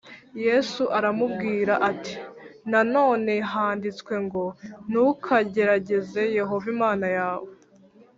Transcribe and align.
Yesu 0.45 0.83
aramubwira 0.97 1.73
ati 1.89 2.13
nanone 2.71 3.33
handitswe 3.51 4.13
ngo 4.25 4.43
ntukagerageze 4.89 6.21
Yehova 6.37 6.67
Imana 6.75 7.07
yawe 7.17 7.49